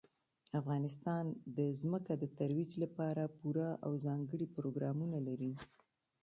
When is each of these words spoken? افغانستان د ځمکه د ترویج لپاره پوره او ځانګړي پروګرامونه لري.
افغانستان 0.59 1.25
د 1.57 1.59
ځمکه 1.81 2.13
د 2.17 2.23
ترویج 2.37 2.71
لپاره 2.83 3.23
پوره 3.37 3.69
او 3.85 3.91
ځانګړي 4.05 4.45
پروګرامونه 4.55 5.17
لري. 5.27 5.53